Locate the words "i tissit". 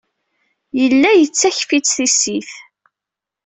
2.05-2.51